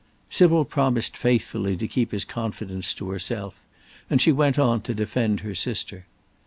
Sybil 0.31 0.65
promised 0.65 1.15
faithfully 1.15 1.77
to 1.77 1.87
keep 1.87 2.11
his 2.11 2.25
confidence 2.25 2.95
to 2.95 3.11
herself, 3.11 3.53
and 4.09 4.19
she 4.19 4.31
went 4.31 4.57
on 4.57 4.81
to 4.81 4.95
defend 4.95 5.41
her 5.41 5.53
sister. 5.53 6.07